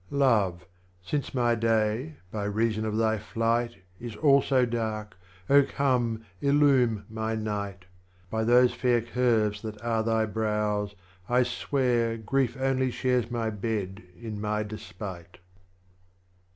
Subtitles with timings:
[0.09, 0.17] 10.
[0.17, 0.65] Love,
[1.03, 5.15] since my Day, by reason of thy Flight Is all so dark,
[5.67, 7.85] come, illume my Night;
[8.31, 10.95] By those fair Curves that are thy Brows,
[11.29, 15.37] I swear Grief only shares my bed in my despite.